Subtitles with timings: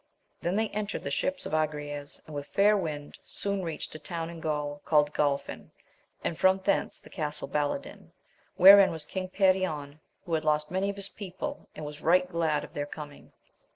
[0.41, 4.31] Then they entered the ships of Agrayes, and with fair wind soon reached a town
[4.31, 5.69] in Gaul, called Galfan,
[6.23, 8.11] and from thence the Castle Baladin,
[8.55, 12.63] wherein was King Perion, who had lost many of his people, and was right glad
[12.63, 13.31] of their coming.